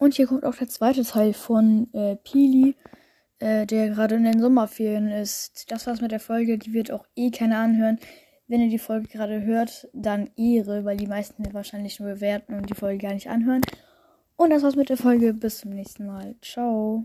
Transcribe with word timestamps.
Und 0.00 0.14
hier 0.14 0.26
kommt 0.26 0.44
auch 0.44 0.54
der 0.54 0.68
zweite 0.68 1.04
Teil 1.04 1.34
von 1.34 1.92
äh, 1.92 2.16
Pili, 2.16 2.74
äh, 3.38 3.66
der 3.66 3.90
gerade 3.90 4.14
in 4.14 4.24
den 4.24 4.40
Sommerferien 4.40 5.08
ist. 5.08 5.70
Das 5.70 5.86
war's 5.86 6.00
mit 6.00 6.10
der 6.10 6.20
Folge. 6.20 6.56
Die 6.56 6.72
wird 6.72 6.90
auch 6.90 7.04
eh 7.16 7.30
keiner 7.30 7.58
anhören. 7.58 7.98
Wenn 8.48 8.62
ihr 8.62 8.70
die 8.70 8.78
Folge 8.78 9.08
gerade 9.08 9.42
hört, 9.42 9.88
dann 9.92 10.30
Ehre, 10.38 10.86
weil 10.86 10.96
die 10.96 11.06
meisten 11.06 11.52
wahrscheinlich 11.52 12.00
nur 12.00 12.14
bewerten 12.14 12.54
und 12.54 12.70
die 12.70 12.74
Folge 12.74 13.06
gar 13.06 13.12
nicht 13.12 13.28
anhören. 13.28 13.60
Und 14.36 14.48
das 14.48 14.62
war's 14.62 14.74
mit 14.74 14.88
der 14.88 14.96
Folge. 14.96 15.34
Bis 15.34 15.58
zum 15.58 15.72
nächsten 15.72 16.06
Mal. 16.06 16.34
Ciao. 16.40 17.04